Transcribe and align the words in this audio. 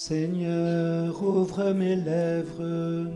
Seigneur, 0.00 1.20
ouvre 1.20 1.72
mes 1.72 1.96
lèvres. 1.96 3.10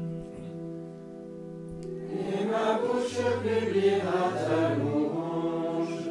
Et 2.11 2.45
ma 2.45 2.77
bouche 2.81 3.23
publiera 3.41 4.33
ta 4.35 4.75
louange. 4.75 6.11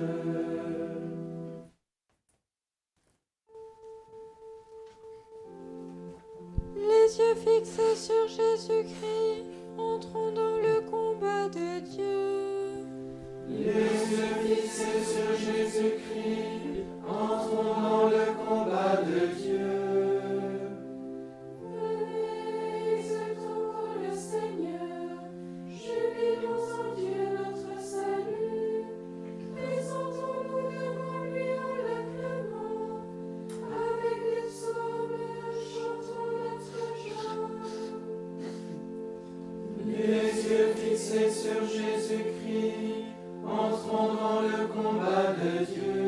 Les 6.77 7.17
yeux 7.19 7.35
fixés 7.35 7.95
sur 7.97 8.27
Jésus-Christ. 8.29 9.50
fixés 41.11 41.30
sur 41.30 41.67
Jésus-Christ, 41.67 43.06
entrons 43.45 44.14
dans 44.14 44.42
le 44.42 44.67
combat 44.67 45.33
de 45.33 45.66
Dieu. 45.66 46.00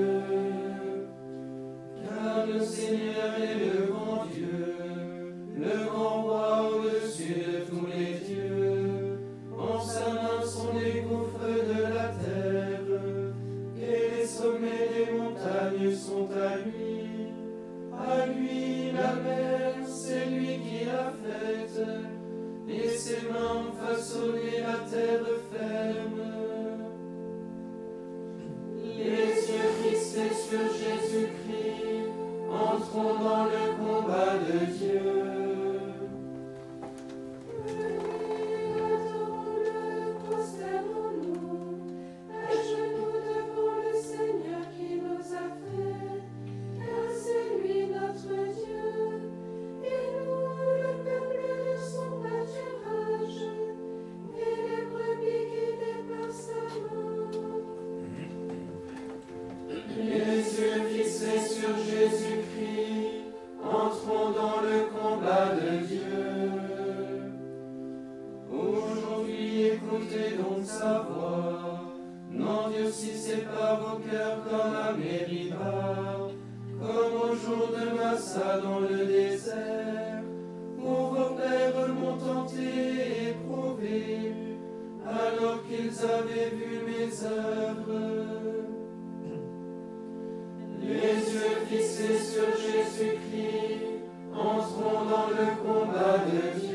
fixés 91.73 92.19
sur 92.19 92.45
Jésus-Christ, 92.55 93.81
entrons 94.33 95.05
dans 95.05 95.27
le 95.29 95.45
combat 95.63 96.19
de 96.25 96.59
Dieu. 96.59 96.72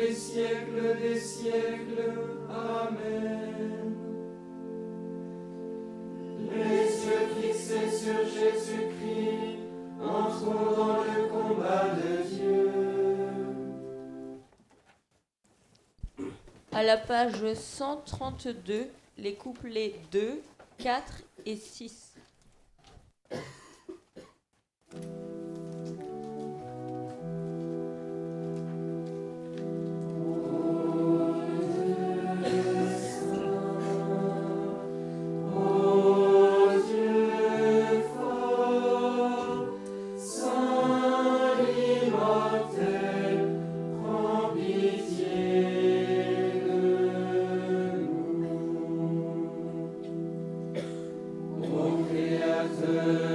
les 0.00 0.14
siècles 0.14 0.98
des 1.00 1.18
siècles. 1.18 2.14
Amen. 2.50 3.96
Les 6.54 7.06
yeux 7.06 7.28
fixés 7.40 7.90
sur 7.90 8.18
Jésus-Christ, 8.24 9.58
entrons 10.00 10.76
dans 10.76 11.02
le 11.02 11.28
combat 11.28 11.94
de 11.94 12.22
Dieu. 12.28 12.70
À 16.72 16.82
la 16.82 16.96
page 16.96 17.54
132, 17.54 18.88
les 19.18 19.34
couplets 19.34 19.94
2, 20.12 20.40
4 20.78 21.22
et 21.46 21.56
6. 21.56 22.07
good. 52.92 53.27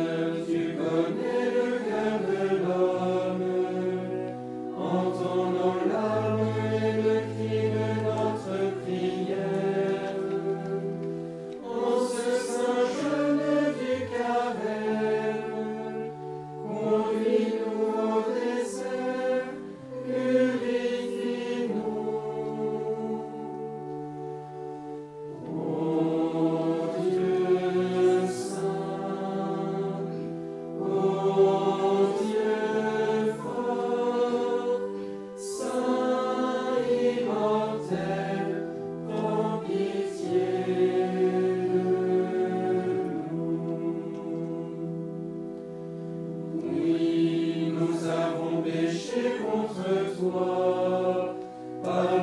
contre 49.54 50.18
toi. 50.18 51.36
Par 51.84 52.23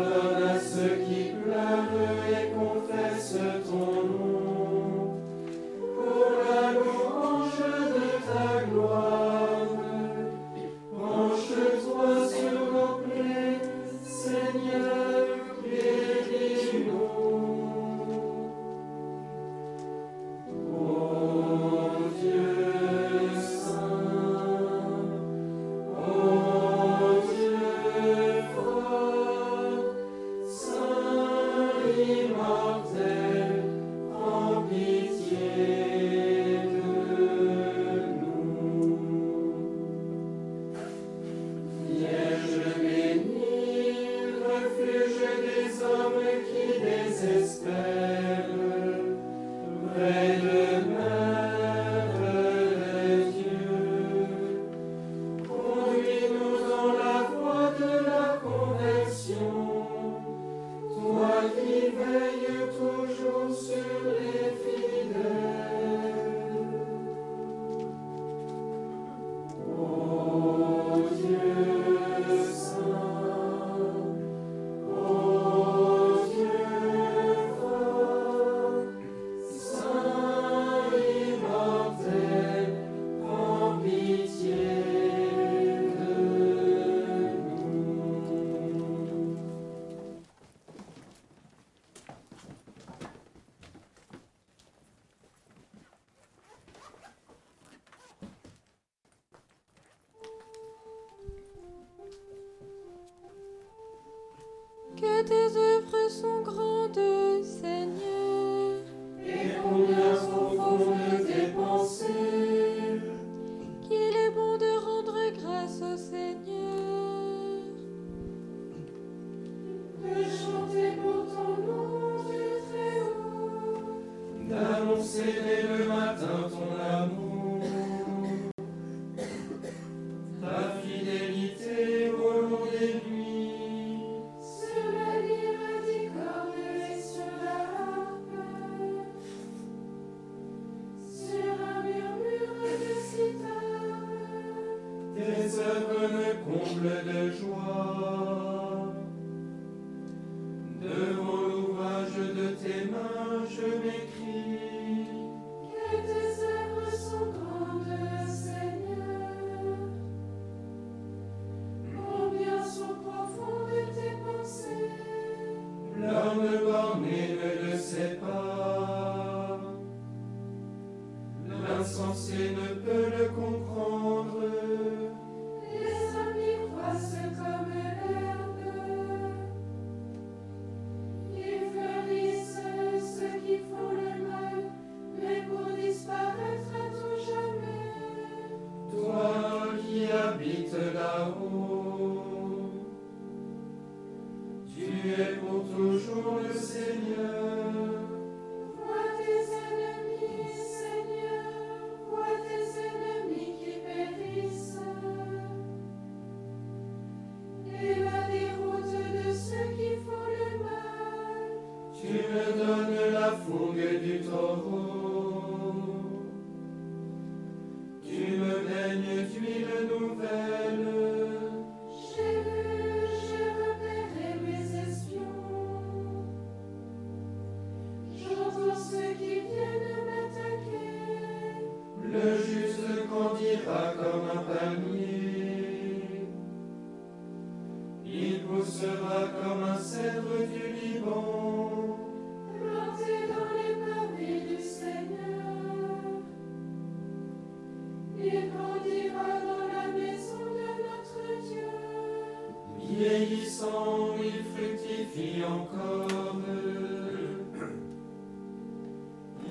que 105.01 105.23
tes 105.23 105.57
œuvres 105.57 106.11
sont 106.11 106.43
grandes, 106.43 107.43
Seigneur. 107.43 108.85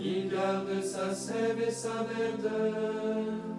Il 0.01 0.29
garde 0.29 0.81
sa 0.81 1.13
sève 1.13 1.61
et 1.67 1.71
sa 1.71 2.03
verdeur. 2.03 3.58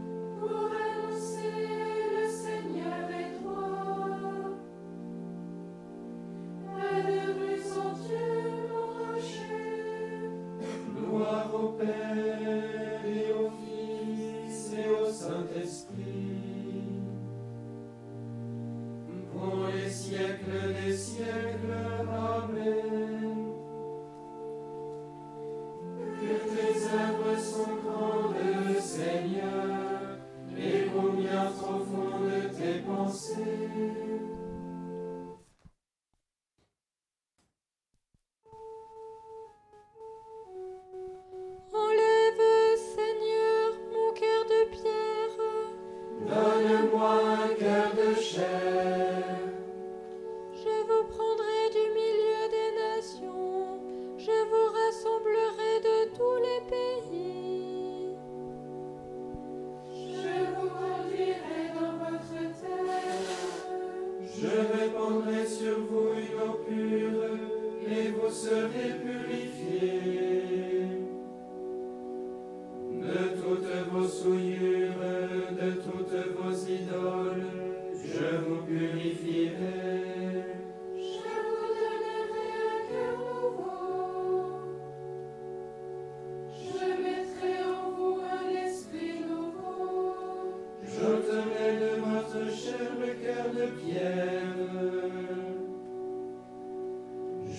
un 47.03 47.55
cœur 47.59 47.95
de 47.95 48.21
chair. 48.21 48.70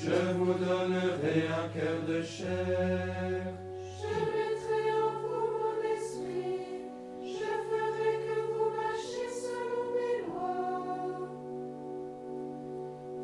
Je 0.03 0.34
vous 0.36 0.53
donnerai 0.53 1.46
un 1.48 1.67
cœur 1.70 2.01
de 2.08 2.24
chair. 2.24 3.53
Je 4.00 4.13
mettrai 4.34 4.84
en 5.00 5.12
vous 5.22 5.46
mon 5.62 5.77
esprit. 5.96 6.89
Je 7.22 7.51
ferai 7.70 8.12
que 8.25 8.36
vous 8.51 8.70
marchiez 8.81 9.29
selon 9.46 9.84
mes 9.93 10.17
lois. 10.25 11.29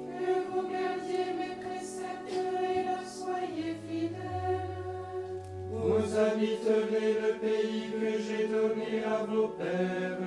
Que 0.05 0.29
vous 0.51 0.65
gardiez 0.69 1.27
mes 1.39 1.55
préceptes 1.65 2.31
et 2.31 2.83
leur 2.83 3.05
soyez 3.07 3.73
fidèles. 3.87 5.41
Vous 5.71 6.15
habiterez 6.15 7.11
le 7.23 7.31
pays 7.39 7.85
que 7.89 8.21
j'ai 8.21 8.47
donné 8.47 9.03
à 9.03 9.23
vos 9.25 9.47
pères. 9.47 10.19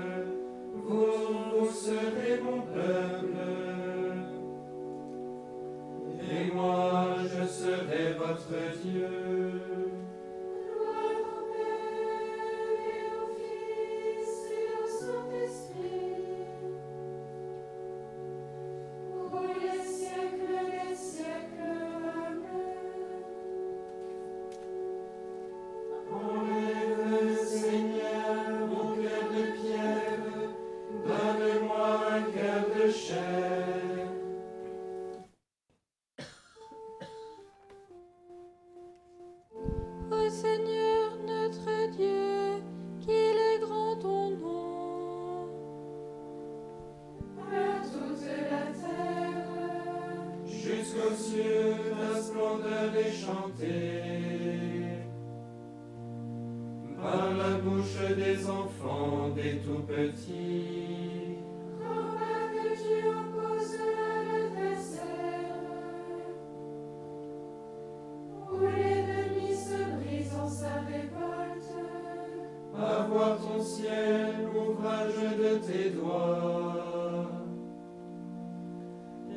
Vous, 0.74 1.60
vous 1.60 1.70
serez 1.70 2.40
mon 2.42 2.62
peuple. 2.62 3.29
Votre 8.50 8.80
Dieu. 8.82 8.89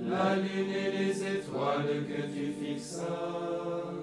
La 0.10 0.36
lune 0.36 0.69
et 0.69 0.91
les 0.98 1.24
étoiles 1.24 2.05
que 2.07 2.22
tu 2.33 2.53
fixas. 2.53 4.02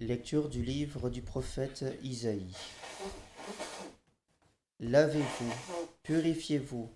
Lecture 0.00 0.50
du 0.50 0.62
livre 0.62 1.08
du 1.08 1.22
prophète 1.22 1.82
Isaïe. 2.02 2.54
Lavez-vous, 4.78 5.54
purifiez-vous, 6.02 6.90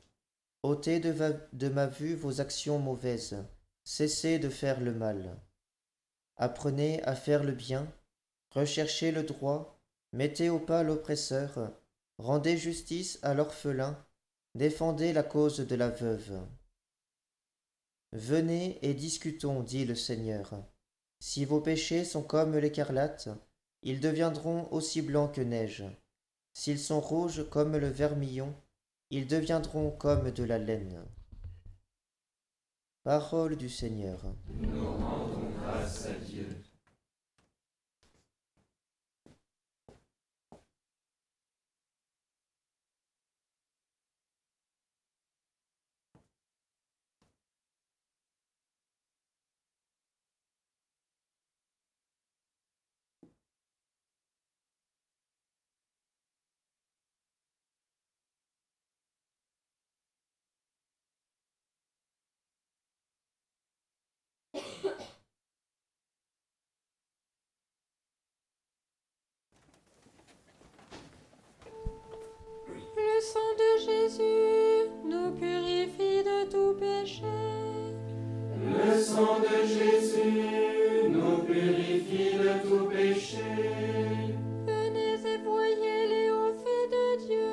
ôtez 0.63 1.01
de, 1.01 1.69
ma 1.71 1.87
vue 1.87 2.15
vos 2.15 2.43
actions 2.43 2.79
mauvaises, 2.79 3.43
cessez 3.85 4.39
de 4.39 4.51
faire 4.51 4.81
le 4.81 4.93
mal. 4.93 5.41
Apprenez 6.37 7.03
à 7.05 7.15
faire 7.15 7.43
le 7.43 7.53
bien, 7.53 7.91
recherchez 8.51 9.13
le 9.13 9.23
droit, 9.23 9.81
mettez 10.13 10.51
au 10.51 10.59
pas 10.59 10.83
l'oppresseur, 10.83 11.73
rendez 12.19 12.59
justice 12.59 13.19
à 13.23 13.33
l'orphelin, 13.33 13.97
défendez 14.55 15.15
la 15.15 15.23
cause 15.23 15.61
de 15.61 15.75
la 15.75 15.89
veuve. 15.89 16.39
Venez 18.13 18.79
et 18.83 18.93
discutons, 18.93 19.63
dit 19.63 19.87
le 19.87 19.95
Seigneur. 19.95 20.70
Si 21.21 21.45
vos 21.45 21.61
péchés 21.61 22.05
sont 22.05 22.23
comme 22.23 22.57
l'écarlate, 22.57 23.29
ils 23.83 24.01
deviendront 24.01 24.67
aussi 24.73 25.03
blancs 25.03 25.35
que 25.35 25.43
neige. 25.43 25.85
S'ils 26.55 26.79
sont 26.79 27.01
rouges 27.01 27.49
comme 27.51 27.77
le 27.77 27.89
vermillon, 27.89 28.55
ils 29.11 29.27
deviendront 29.27 29.91
comme 29.91 30.31
de 30.31 30.45
la 30.45 30.59
laine. 30.59 31.05
Parole 33.05 33.57
du 33.57 33.69
Seigneur. 33.69 34.21
Nous 74.19 75.31
purifie 75.39 76.25
de 76.25 76.51
tout 76.51 76.77
péché. 76.81 77.23
Le 78.67 79.01
sang 79.01 79.39
de 79.39 79.65
Jésus 79.65 81.09
nous 81.09 81.45
purifie 81.45 82.35
de 82.37 82.69
tout 82.69 82.87
péché. 82.87 83.39
Venez 84.67 85.15
et 85.15 85.39
voyez 85.45 86.09
les 86.09 86.31
hauts 86.31 86.57
faits 86.59 86.91
de 86.91 87.07
Dieu. 87.25 87.53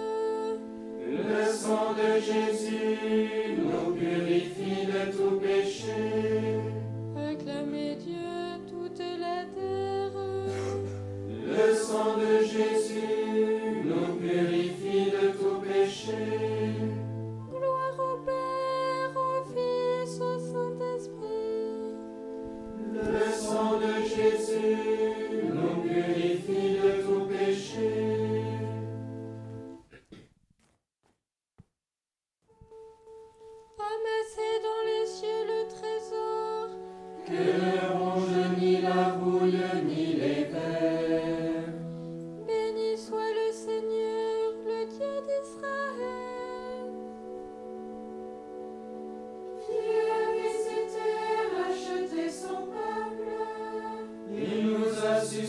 Le 1.29 1.45
sang 1.45 1.93
de 1.93 2.19
Jésus 2.19 3.59
nous 3.59 3.93
purifie 3.93 4.87
de 4.87 5.11
tout 5.15 5.39
péché. 5.39 6.66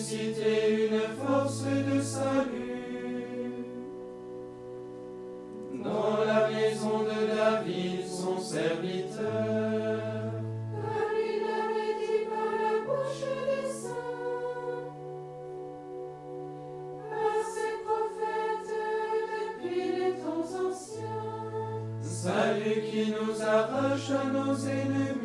suscité 0.09 0.87
une 0.87 1.01
force 1.23 1.65
de 1.65 2.01
salut. 2.01 3.65
Dans 5.85 6.25
la 6.25 6.49
maison 6.49 7.01
de 7.01 7.37
David, 7.37 8.07
son 8.07 8.39
serviteur, 8.41 9.21
par 10.83 11.11
une 11.13 11.51
dit 12.01 12.25
par 12.31 12.53
la 12.63 12.75
bouche 12.87 13.27
des 13.49 13.69
saints, 13.69 14.89
par 17.11 17.39
ses 17.55 17.75
prophètes 17.85 18.77
depuis 19.45 19.89
les 19.93 20.13
temps 20.23 20.49
anciens, 20.69 21.27
salut 22.01 22.83
qui 22.91 23.13
nous 23.13 23.43
arrache 23.43 24.11
à 24.11 24.25
nos 24.33 24.55
ennemis. 24.55 25.18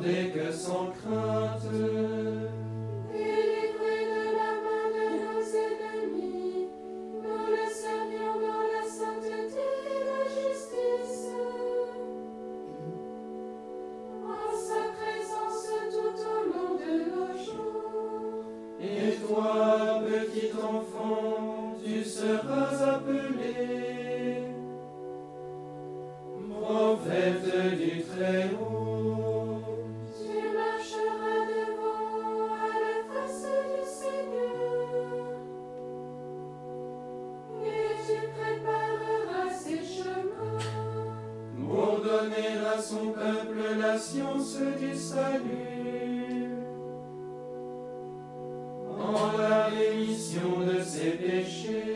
demander 0.00 0.30
que 0.30 0.52
sans 0.52 0.92
crainte. 0.92 1.23
de 50.40 50.82
ses 50.82 51.10
péchés. 51.10 51.93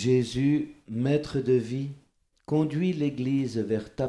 Jésus, 0.00 0.76
maître 0.88 1.40
de 1.40 1.54
vie, 1.54 1.90
conduis 2.46 2.92
l'Église 2.92 3.58
vers 3.58 3.92
ta 3.92 4.06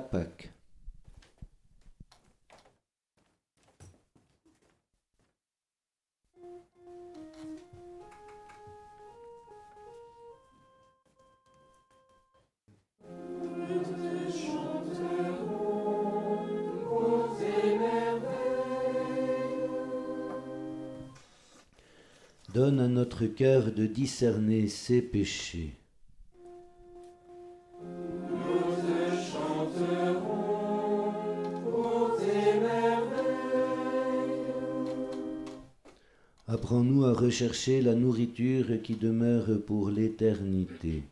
notre 23.19 23.35
cœur 23.35 23.71
de 23.71 23.85
discerner 23.85 24.67
ses 24.67 25.01
péchés. 25.01 25.73
Apprends-nous 36.47 37.05
à 37.05 37.13
rechercher 37.13 37.81
la 37.81 37.93
nourriture 37.93 38.81
qui 38.81 38.95
demeure 38.95 39.47
pour 39.65 39.89
l'éternité. 39.89 41.03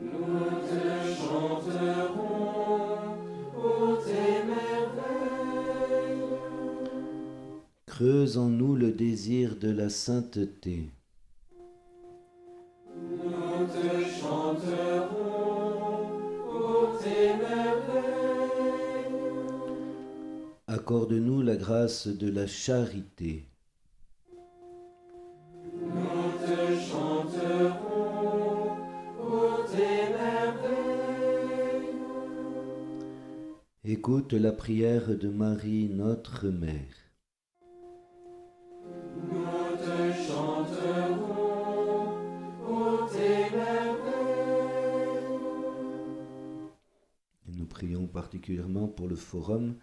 Nous 0.00 0.10
te 0.10 1.14
chanterons 1.18 3.16
pour 3.52 4.04
tes 4.04 4.46
merveilles. 4.46 5.82
Creuse 7.86 8.38
en 8.38 8.48
nous 8.48 8.71
désir 8.92 9.56
de 9.56 9.70
la 9.70 9.88
sainteté. 9.88 10.90
Nous 12.94 13.66
te 13.66 14.04
chanterons 14.20 15.10
pour 16.44 16.98
tes 17.02 17.32
Accorde-nous 20.66 21.42
la 21.42 21.56
grâce 21.56 22.06
de 22.06 22.30
la 22.30 22.46
charité. 22.46 23.48
Nous 25.64 26.32
te 26.46 26.80
chanterons 26.80 28.76
pour 29.18 29.64
tes 29.70 30.12
Écoute 33.84 34.32
la 34.32 34.52
prière 34.52 35.08
de 35.08 35.28
Marie, 35.28 35.88
notre 35.88 36.48
Mère. 36.48 37.11
Particulièrement 48.12 48.88
pour 48.88 49.08
le 49.08 49.16
forum 49.16 49.74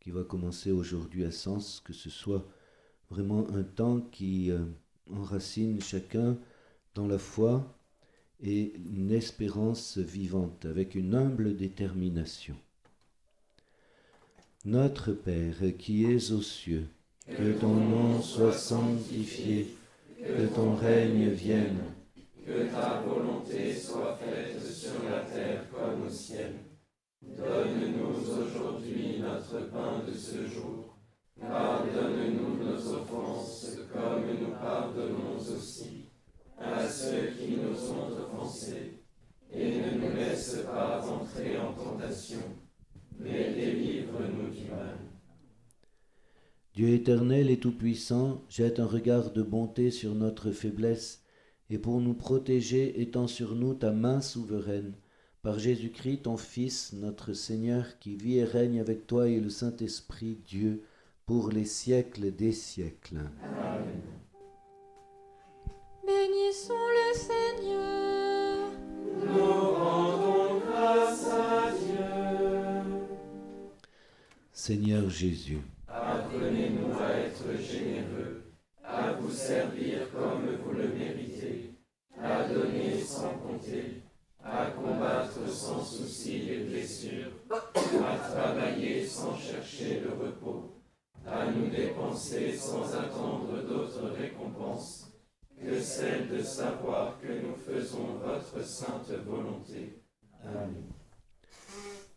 qui 0.00 0.10
va 0.10 0.24
commencer 0.24 0.70
aujourd'hui 0.70 1.24
à 1.24 1.30
Sens, 1.30 1.80
que 1.84 1.92
ce 1.92 2.10
soit 2.10 2.46
vraiment 3.10 3.46
un 3.50 3.62
temps 3.62 4.00
qui 4.00 4.50
euh, 4.50 4.64
enracine 5.12 5.80
chacun 5.80 6.36
dans 6.94 7.06
la 7.06 7.18
foi 7.18 7.76
et 8.40 8.74
une 8.76 9.12
espérance 9.12 9.98
vivante 9.98 10.66
avec 10.66 10.94
une 10.94 11.14
humble 11.14 11.56
détermination. 11.56 12.56
Notre 14.64 15.12
Père 15.12 15.56
qui 15.78 16.04
es 16.04 16.32
aux 16.32 16.42
cieux, 16.42 16.88
que 17.28 17.52
ton 17.58 17.74
nom 17.74 18.20
soit 18.20 18.52
sanctifié, 18.52 19.76
que 20.18 20.46
ton 20.54 20.74
règne 20.74 21.28
vienne, 21.30 21.78
Que 22.44 22.70
ta 22.70 23.00
volonté 23.00 23.74
soit 23.74 24.16
faite 24.18 24.62
sur 24.62 25.02
la 25.10 25.20
terre 25.20 25.64
comme 25.70 26.06
au 26.06 26.10
ciel. 26.10 26.52
Donne-nous 27.22 28.32
aujourd'hui 28.32 29.20
notre 29.20 29.70
pain 29.70 30.02
de 30.06 30.12
ce 30.12 30.46
jour. 30.46 30.98
Pardonne-nous 31.40 32.64
nos 32.64 32.94
offenses 32.94 33.78
comme 33.92 34.26
nous 34.40 34.52
pardonnons 34.52 35.36
aussi 35.38 36.08
à 36.58 36.88
ceux 36.88 37.32
qui 37.38 37.56
nous 37.56 37.90
ont 37.90 38.08
offensés. 38.12 39.02
Et 39.52 39.80
ne 39.80 39.98
nous 39.98 40.16
laisse 40.16 40.58
pas 40.66 41.06
entrer 41.08 41.58
en 41.58 41.72
tentation, 41.72 42.40
mais 43.18 43.54
délivre-nous 43.54 44.50
du 44.50 44.70
mal. 44.70 44.98
Dieu 46.74 46.88
éternel 46.88 47.48
et 47.50 47.58
tout-puissant, 47.58 48.42
jette 48.48 48.80
un 48.80 48.86
regard 48.86 49.30
de 49.30 49.42
bonté 49.42 49.90
sur 49.90 50.14
notre 50.14 50.50
faiblesse, 50.50 51.22
et 51.70 51.78
pour 51.78 52.00
nous 52.00 52.14
protéger, 52.14 53.00
étends 53.00 53.28
sur 53.28 53.54
nous 53.54 53.74
ta 53.74 53.92
main 53.92 54.20
souveraine, 54.20 54.94
par 55.46 55.60
Jésus-Christ, 55.60 56.22
ton 56.24 56.36
Fils, 56.36 56.92
notre 56.92 57.32
Seigneur, 57.32 58.00
qui 58.00 58.16
vit 58.16 58.38
et 58.38 58.44
règne 58.44 58.80
avec 58.80 59.06
toi 59.06 59.28
et 59.28 59.38
le 59.38 59.48
Saint-Esprit, 59.48 60.40
Dieu, 60.44 60.82
pour 61.24 61.50
les 61.50 61.64
siècles 61.64 62.34
des 62.34 62.50
siècles. 62.50 63.20
Bénissons 66.04 66.74
le 66.74 67.16
Seigneur. 67.16 68.70
Nous 69.24 69.70
rendons 69.70 70.58
grâce 70.68 71.28
à 71.28 71.70
Dieu. 71.70 73.08
Seigneur 74.50 75.08
Jésus, 75.08 75.60
Apprenez-nous 75.86 76.92
à 76.98 77.12
être 77.18 77.56
généreux, 77.62 78.50
à 78.82 79.12
vous 79.12 79.30
servir 79.30 80.10
comme 80.10 80.56
vous 80.64 80.72
le 80.72 80.88
méritez, 80.88 81.70
à 82.20 82.48
donner 82.48 83.00
sans 83.00 83.38
compter, 83.38 84.02
à 84.52 84.66
combattre 84.70 85.48
sans 85.48 85.84
souci 85.84 86.38
les 86.38 86.58
blessures, 86.64 87.32
à 87.50 88.16
travailler 88.16 89.04
sans 89.04 89.36
chercher 89.36 90.00
le 90.00 90.10
repos, 90.10 90.80
à 91.26 91.50
nous 91.50 91.68
dépenser 91.68 92.52
sans 92.52 92.94
attendre 92.94 93.62
d'autres 93.68 94.10
récompenses 94.16 95.12
que 95.60 95.80
celle 95.80 96.28
de 96.28 96.42
savoir 96.42 97.18
que 97.20 97.28
nous 97.28 97.56
faisons 97.56 98.18
votre 98.24 98.64
sainte 98.64 99.10
volonté. 99.26 100.00
Amen. 100.44 100.84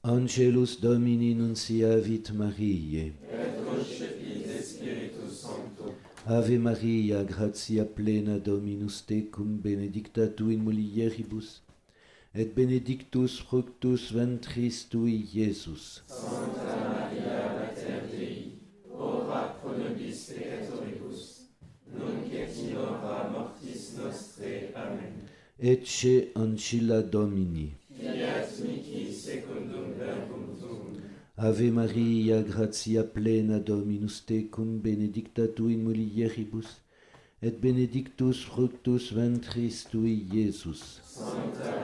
Angelus 0.04 0.80
Domini 0.82 1.36
nunciavit 1.36 2.24
Mariae, 2.34 3.14
Ave 6.26 6.58
Maria, 6.60 7.24
gratia 7.24 7.86
plena 7.86 8.40
Dominus 8.40 9.02
tecum, 9.06 9.58
benedicta 9.58 10.28
tu 10.28 10.52
in 10.52 10.60
mulieribus, 10.64 11.64
et 12.36 12.46
benedictus 12.46 13.40
fructus 13.40 14.12
ventris 14.14 14.88
tui, 14.90 15.28
Iesus. 15.34 16.04
Santa 16.08 16.76
Maria 16.88 17.40
Mater 17.58 18.04
Dei, 18.12 18.54
ora 18.92 19.56
pro 19.60 19.74
nobis 19.78 20.30
peccatoribus, 20.30 21.50
nunc 21.94 22.34
et 22.34 22.58
in 22.64 22.76
hora 22.78 23.30
mortis 23.34 23.96
nostrae. 23.98 24.70
Amen. 24.76 25.26
Ecce 25.60 26.32
ancilla 26.36 27.02
Domini. 27.02 27.74
Fiat 27.98 28.60
mihi 28.64 29.12
secundum 29.12 29.92
verbum 29.98 30.54
tuum, 30.60 31.02
Ave 31.36 31.72
Maria, 31.72 32.42
gratia 32.44 33.04
plena 33.04 33.60
Dominus 33.60 34.22
tecum, 34.26 34.80
benedicta 34.80 35.48
tu 35.48 35.68
in 35.70 35.84
mulieribus, 35.84 36.78
et 37.42 37.60
benedictus 37.60 38.44
fructus 38.44 39.12
ventris 39.12 39.86
tui, 39.90 40.28
Iesus. 40.32 41.02
Santa 41.04 41.79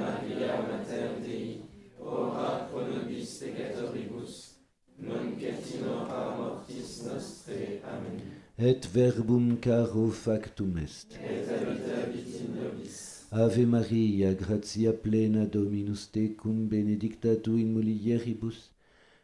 et 8.58 8.88
verbum 8.88 9.58
caro 9.58 10.10
factum 10.10 10.78
est. 10.78 11.20
Et 11.24 11.44
habitavit 11.50 12.40
in 12.40 12.62
nobis. 12.62 13.26
Ave 13.32 13.66
Maria, 13.66 14.34
gratia 14.34 14.94
plena 14.94 15.46
Dominus 15.46 16.10
tecum, 16.12 16.68
benedicta 16.68 17.36
tu 17.36 17.58
in 17.58 17.74
mulieribus, 17.74 18.72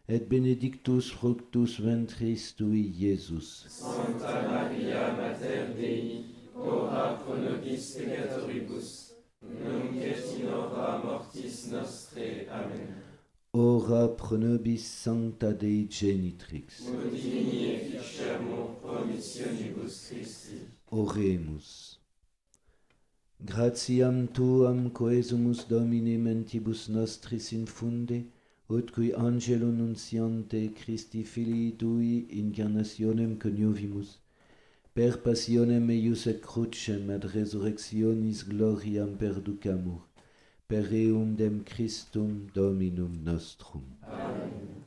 et 0.09 0.27
benedictus 0.27 1.11
fructus 1.11 1.79
ventris 1.79 2.53
tui, 2.57 2.91
Iesus. 2.99 3.67
Sancta 3.69 4.41
Maria, 4.49 5.13
Mater 5.15 5.73
Dei, 5.77 6.25
ora 6.55 7.13
pro 7.23 7.37
nobis 7.37 7.95
peccatoribus, 7.95 9.13
nunc 9.41 9.95
et 9.95 10.27
in 10.41 10.51
hora 10.51 10.99
mortis 11.05 11.69
nostre. 11.71 12.47
Amen. 12.51 13.00
Ora 13.53 14.07
pro 14.07 14.37
nobis 14.37 14.79
sancta 14.79 15.51
Dei 15.51 15.85
genitrix. 15.89 16.87
Modini 16.87 17.65
et 17.65 17.99
fichamur 17.99 18.79
promissionibus 18.79 20.07
Christi. 20.07 20.61
Oremus. 20.89 21.99
Gratiam 23.43 24.27
tuam 24.27 24.89
coesumus 24.89 25.65
Domine 25.67 26.17
mentibus 26.17 26.87
nostris 26.87 27.51
infunde, 27.51 28.23
ut 28.69 28.89
cui 28.89 29.11
angelo 29.13 29.69
nunciante 29.69 30.71
Christi 30.73 31.25
filii 31.25 31.75
tui 31.75 32.27
incarnationem 32.29 33.37
coniovimus, 33.37 34.19
per 34.93 35.17
passionem 35.25 35.89
eius 35.89 36.25
et 36.25 36.39
crucem 36.39 37.09
ad 37.09 37.25
resurrectionis 37.35 38.45
gloriam 38.47 39.17
perducamur, 39.17 40.07
per 40.71 40.93
eum 40.93 41.35
dem 41.35 41.65
Christum 41.65 42.47
Dominum 42.53 43.11
nostrum. 43.25 43.83
Amen. 44.03 44.85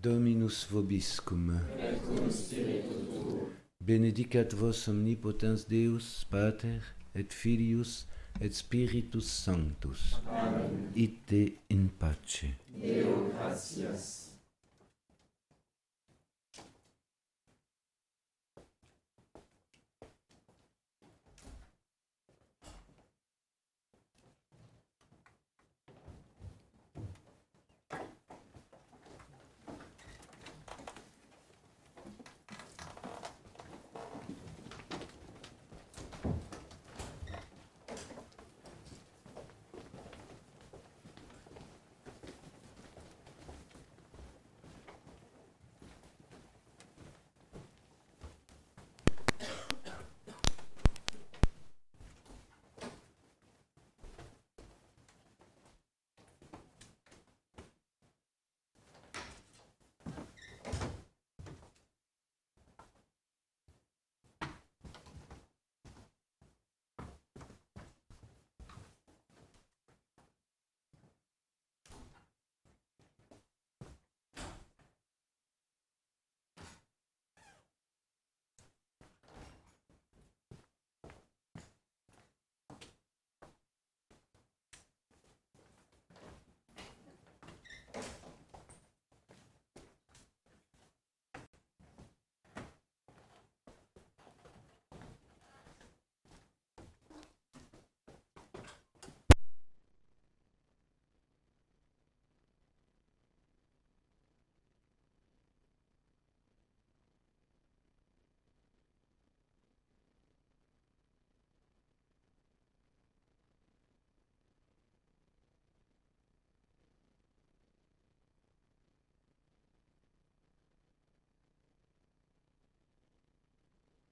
Dominus 0.00 0.62
vobiscum. 0.70 1.50
Et 1.80 1.98
cum 2.06 2.30
spiritu 2.30 2.94
tuo. 3.10 3.50
Benedicat 3.80 4.54
vos 4.54 4.86
omnipotens 4.86 5.64
Deus, 5.64 6.24
Pater, 6.30 6.94
et 7.14 7.32
Filius, 7.32 8.06
et 8.06 8.17
et 8.40 8.54
Spiritus 8.54 9.26
Sanctus. 9.26 10.20
Amen. 10.28 10.92
Ite 10.94 11.58
in 11.70 11.88
pace. 11.98 12.54
Deo 12.68 13.30
gratias. 13.32 14.27